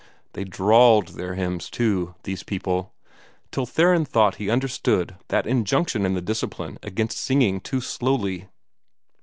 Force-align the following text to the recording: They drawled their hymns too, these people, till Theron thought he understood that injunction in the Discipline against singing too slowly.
They 0.33 0.45
drawled 0.45 1.09
their 1.09 1.35
hymns 1.35 1.69
too, 1.69 2.15
these 2.23 2.41
people, 2.41 2.91
till 3.51 3.67
Theron 3.67 4.03
thought 4.03 4.37
he 4.37 4.49
understood 4.49 5.15
that 5.27 5.45
injunction 5.45 6.07
in 6.07 6.15
the 6.15 6.21
Discipline 6.21 6.79
against 6.81 7.19
singing 7.19 7.59
too 7.61 7.81
slowly. 7.81 8.49